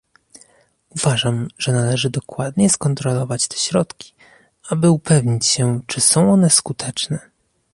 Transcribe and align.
Uważam, 0.89 1.47
że 1.57 1.71
należy 1.71 2.09
dokładnie 2.09 2.69
skontrolować 2.69 3.47
te 3.47 3.57
środki, 3.57 4.15
aby 4.69 4.89
upewnić 4.91 5.45
się, 5.45 5.79
czy 5.85 6.01
są 6.01 6.33
one 6.33 6.49
skuteczne 6.49 7.19